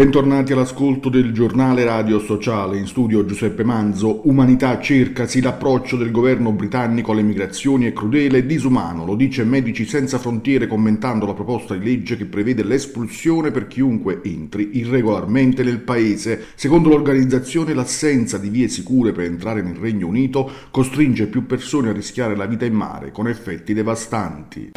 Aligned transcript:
Bentornati 0.00 0.54
all'ascolto 0.54 1.10
del 1.10 1.30
giornale 1.30 1.84
radio 1.84 2.20
sociale, 2.20 2.78
in 2.78 2.86
studio 2.86 3.26
Giuseppe 3.26 3.64
Manzo. 3.64 4.26
Umanità 4.30 4.80
cercasi 4.80 5.42
l'approccio 5.42 5.98
del 5.98 6.10
governo 6.10 6.52
britannico 6.52 7.12
alle 7.12 7.20
migrazioni 7.20 7.84
è 7.84 7.92
crudele 7.92 8.38
e 8.38 8.46
disumano, 8.46 9.04
lo 9.04 9.14
dice 9.14 9.44
Medici 9.44 9.84
Senza 9.84 10.16
Frontiere 10.16 10.66
commentando 10.66 11.26
la 11.26 11.34
proposta 11.34 11.74
di 11.74 11.84
legge 11.84 12.16
che 12.16 12.24
prevede 12.24 12.62
l'espulsione 12.62 13.50
per 13.50 13.66
chiunque 13.66 14.22
entri 14.24 14.70
irregolarmente 14.78 15.62
nel 15.62 15.80
paese. 15.80 16.46
Secondo 16.54 16.88
l'organizzazione 16.88 17.74
l'assenza 17.74 18.38
di 18.38 18.48
vie 18.48 18.68
sicure 18.68 19.12
per 19.12 19.24
entrare 19.24 19.60
nel 19.60 19.76
Regno 19.76 20.06
Unito 20.06 20.50
costringe 20.70 21.26
più 21.26 21.44
persone 21.44 21.90
a 21.90 21.92
rischiare 21.92 22.34
la 22.34 22.46
vita 22.46 22.64
in 22.64 22.72
mare 22.72 23.12
con 23.12 23.28
effetti 23.28 23.74
devastanti. 23.74 24.70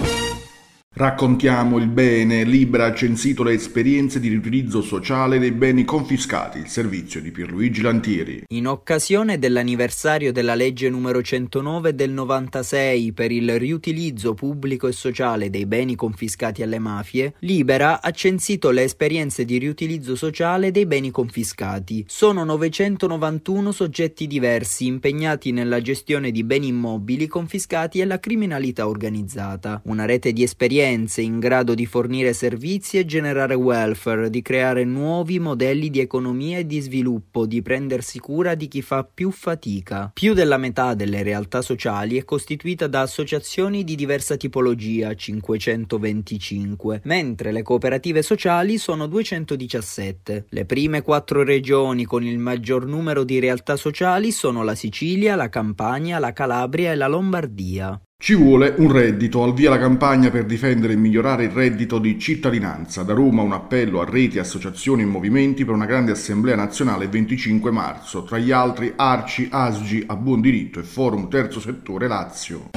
Raccontiamo 0.95 1.79
il 1.79 1.87
bene, 1.87 2.43
Libra 2.43 2.85
ha 2.85 2.93
censito 2.93 3.41
le 3.41 3.53
esperienze 3.53 4.19
di 4.19 4.27
riutilizzo 4.27 4.83
sociale 4.83 5.39
dei 5.39 5.51
beni 5.51 5.85
confiscati, 5.85 6.59
il 6.59 6.67
servizio 6.67 7.19
di 7.19 7.31
Pierluigi 7.31 7.81
Lantieri. 7.81 8.43
In 8.49 8.67
occasione 8.67 9.39
dell'anniversario 9.39 10.31
della 10.31 10.53
legge 10.53 10.91
numero 10.91 11.23
109 11.23 11.95
del 11.95 12.11
96 12.11 13.11
per 13.11 13.31
il 13.31 13.57
riutilizzo 13.57 14.35
pubblico 14.35 14.87
e 14.87 14.91
sociale 14.91 15.49
dei 15.49 15.65
beni 15.65 15.95
confiscati 15.95 16.61
alle 16.61 16.77
mafie, 16.77 17.33
Libera 17.39 17.99
ha 17.99 18.11
censito 18.11 18.69
le 18.69 18.83
esperienze 18.83 19.45
di 19.45 19.57
riutilizzo 19.57 20.15
sociale 20.15 20.69
dei 20.69 20.85
beni 20.85 21.09
confiscati. 21.09 22.05
Sono 22.07 22.43
991 22.43 23.71
soggetti 23.71 24.27
diversi 24.27 24.85
impegnati 24.85 25.51
nella 25.53 25.81
gestione 25.81 26.29
di 26.29 26.43
beni 26.43 26.67
immobili 26.67 27.25
confiscati 27.25 27.99
alla 27.99 28.19
criminalità 28.19 28.87
organizzata. 28.87 29.81
Una 29.85 30.05
rete 30.05 30.31
di 30.31 30.43
esperienze 30.43 30.81
esperienze 30.83 31.21
in 31.21 31.39
grado 31.39 31.73
di 31.73 31.85
fornire 31.85 32.33
servizi 32.33 32.97
e 32.97 33.05
generare 33.05 33.53
welfare, 33.53 34.29
di 34.29 34.41
creare 34.41 34.83
nuovi 34.83 35.39
modelli 35.39 35.89
di 35.89 35.99
economia 36.01 36.57
e 36.57 36.65
di 36.65 36.81
sviluppo, 36.81 37.45
di 37.45 37.61
prendersi 37.61 38.19
cura 38.19 38.53
di 38.55 38.67
chi 38.67 38.81
fa 38.81 39.03
più 39.05 39.31
fatica. 39.31 40.11
Più 40.13 40.33
della 40.33 40.57
metà 40.57 40.93
delle 40.93 41.23
realtà 41.23 41.61
sociali 41.61 42.17
è 42.17 42.25
costituita 42.25 42.87
da 42.87 43.01
associazioni 43.01 43.83
di 43.85 43.95
diversa 43.95 44.35
tipologia, 44.35 45.13
525, 45.15 47.01
mentre 47.05 47.51
le 47.53 47.61
cooperative 47.61 48.21
sociali 48.21 48.77
sono 48.77 49.07
217. 49.07 50.47
Le 50.49 50.65
prime 50.65 51.01
quattro 51.01 51.43
regioni 51.43 52.03
con 52.03 52.23
il 52.23 52.39
maggior 52.39 52.85
numero 52.85 53.23
di 53.23 53.39
realtà 53.39 53.77
sociali 53.77 54.31
sono 54.31 54.63
la 54.63 54.75
Sicilia, 54.75 55.35
la 55.35 55.49
Campania, 55.49 56.19
la 56.19 56.33
Calabria 56.33 56.91
e 56.91 56.95
la 56.95 57.07
Lombardia. 57.07 57.99
Ci 58.23 58.35
vuole 58.35 58.73
un 58.77 58.89
reddito, 58.89 59.43
al 59.43 59.53
via 59.53 59.69
la 59.69 59.77
campagna 59.77 60.29
per 60.29 60.45
difendere 60.45 60.93
e 60.93 60.95
migliorare 60.95 61.43
il 61.43 61.49
reddito 61.49 61.99
di 61.99 62.17
cittadinanza. 62.17 63.03
Da 63.03 63.13
Roma 63.13 63.41
un 63.41 63.51
appello 63.51 63.99
a 63.99 64.05
reti, 64.09 64.39
associazioni 64.39 65.01
e 65.01 65.05
movimenti 65.05 65.65
per 65.65 65.73
una 65.73 65.85
grande 65.85 66.13
assemblea 66.13 66.55
nazionale 66.55 67.03
il 67.03 67.09
25 67.09 67.69
marzo, 67.71 68.23
tra 68.23 68.37
gli 68.37 68.51
altri 68.51 68.93
Arci, 68.95 69.49
Asgi, 69.51 70.05
A 70.07 70.15
Buon 70.15 70.39
Diritto 70.39 70.79
e 70.79 70.83
Forum 70.83 71.27
Terzo 71.27 71.59
Settore 71.59 72.07
Lazio. 72.07 72.69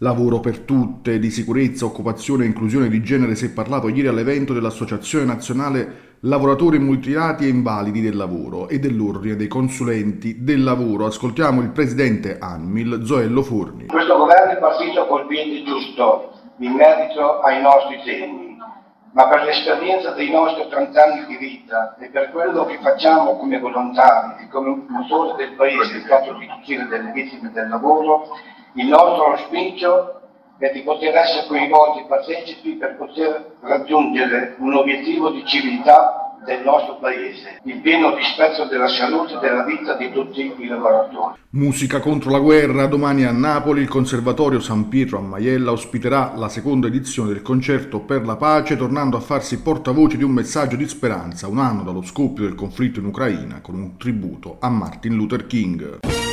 Lavoro 0.00 0.38
per 0.38 0.60
tutte, 0.60 1.18
di 1.18 1.28
sicurezza, 1.28 1.84
occupazione 1.84 2.44
e 2.44 2.46
inclusione 2.46 2.88
di 2.88 3.02
genere 3.02 3.34
si 3.34 3.46
è 3.46 3.50
parlato 3.50 3.88
ieri 3.88 4.06
all'evento 4.06 4.52
dell'Associazione 4.52 5.24
Nazionale 5.24 6.16
Lavoratori 6.20 6.78
Mutilati 6.78 7.46
e 7.46 7.48
Invalidi 7.48 8.00
del 8.00 8.14
Lavoro 8.14 8.68
e 8.68 8.78
dell'Ordine 8.78 9.34
dei 9.34 9.48
Consulenti 9.48 10.44
del 10.44 10.62
Lavoro. 10.62 11.06
Ascoltiamo 11.06 11.62
il 11.62 11.70
presidente 11.70 12.38
ANMIL, 12.38 13.04
Zoello 13.04 13.42
Forni. 13.42 13.86
Questo 13.86 14.16
governo 14.16 14.52
è 14.52 14.58
partito 14.58 15.04
col 15.08 15.26
piede 15.26 15.64
giusto 15.64 16.30
in 16.58 16.74
merito 16.74 17.40
ai 17.40 17.60
nostri 17.60 18.00
temi, 18.04 18.56
ma 19.14 19.26
per 19.26 19.42
l'esperienza 19.42 20.12
dei 20.12 20.30
nostri 20.30 20.68
30 20.70 21.02
anni 21.02 21.26
di 21.26 21.36
vita 21.38 21.96
e 21.98 22.06
per 22.06 22.30
quello 22.30 22.66
che 22.66 22.78
facciamo 22.80 23.36
come 23.36 23.58
volontari 23.58 24.44
e 24.44 24.48
come 24.48 24.80
motore 24.86 25.34
del 25.44 25.56
Paese 25.56 25.96
in 25.96 26.04
caso 26.04 26.34
di 26.34 26.86
delle 26.88 27.10
vittime 27.10 27.50
del 27.50 27.68
lavoro, 27.68 28.28
il 28.74 28.86
nostro 28.86 29.32
auspicio 29.32 30.20
è 30.58 30.70
di 30.72 30.82
poter 30.82 31.14
essere 31.14 31.46
coinvolti 31.46 32.04
partecipi 32.08 32.74
per 32.74 32.96
poter 32.96 33.56
raggiungere 33.60 34.56
un 34.58 34.74
obiettivo 34.74 35.30
di 35.30 35.44
civiltà 35.46 36.28
del 36.44 36.62
nostro 36.64 36.98
paese, 36.98 37.60
il 37.64 37.80
pieno 37.80 38.14
rispetto 38.14 38.64
della 38.66 38.88
salute 38.88 39.34
e 39.34 39.38
della 39.38 39.64
vita 39.64 39.94
di 39.94 40.10
tutti 40.12 40.54
i 40.58 40.66
lavoratori. 40.66 41.36
Musica 41.50 42.00
contro 42.00 42.30
la 42.30 42.38
guerra, 42.38 42.86
domani 42.86 43.24
a 43.24 43.32
Napoli 43.32 43.82
il 43.82 43.88
Conservatorio 43.88 44.60
San 44.60 44.88
Pietro 44.88 45.18
a 45.18 45.22
Maiella 45.22 45.72
ospiterà 45.72 46.32
la 46.36 46.48
seconda 46.48 46.86
edizione 46.86 47.32
del 47.32 47.42
concerto 47.42 48.00
per 48.00 48.24
la 48.24 48.36
pace, 48.36 48.76
tornando 48.76 49.16
a 49.16 49.20
farsi 49.20 49.60
portavoce 49.62 50.16
di 50.16 50.24
un 50.24 50.30
messaggio 50.30 50.76
di 50.76 50.86
speranza, 50.88 51.48
un 51.48 51.58
anno 51.58 51.82
dallo 51.82 52.02
scoppio 52.02 52.44
del 52.44 52.54
conflitto 52.54 53.00
in 53.00 53.06
Ucraina, 53.06 53.60
con 53.60 53.74
un 53.74 53.96
tributo 53.96 54.56
a 54.60 54.68
Martin 54.68 55.14
Luther 55.14 55.46
King. 55.46 56.27